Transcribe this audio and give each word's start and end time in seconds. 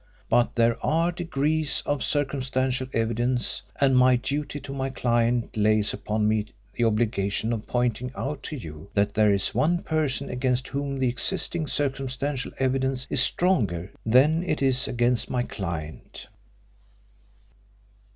But 0.29 0.55
there 0.55 0.83
are 0.83 1.11
degrees 1.11 1.83
of 1.85 2.03
circumstantial 2.03 2.87
evidence, 2.91 3.61
and 3.79 3.95
my 3.95 4.15
duty 4.15 4.59
to 4.61 4.73
my 4.73 4.89
client 4.89 5.55
lays 5.55 5.93
upon 5.93 6.27
me 6.27 6.47
the 6.73 6.85
obligation 6.85 7.53
of 7.53 7.67
pointing 7.67 8.11
out 8.15 8.41
to 8.45 8.55
you 8.55 8.89
that 8.95 9.13
there 9.13 9.31
is 9.31 9.53
one 9.53 9.83
person 9.83 10.27
against 10.27 10.69
whom 10.69 10.97
the 10.97 11.07
existing 11.07 11.67
circumstantial 11.67 12.51
evidence 12.57 13.05
is 13.11 13.21
stronger 13.21 13.91
than 14.03 14.43
it 14.43 14.63
is 14.63 14.87
against 14.87 15.29
my 15.29 15.43
client." 15.43 16.27